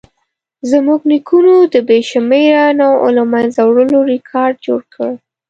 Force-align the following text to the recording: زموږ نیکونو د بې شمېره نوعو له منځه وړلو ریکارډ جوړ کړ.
زموږ 0.71 0.99
نیکونو 1.11 1.53
د 1.73 1.75
بې 1.87 1.99
شمېره 2.11 2.65
نوعو 2.79 3.07
له 3.17 3.23
منځه 3.33 3.59
وړلو 3.65 3.99
ریکارډ 4.13 4.55
جوړ 4.67 4.81
کړ. 4.95 5.11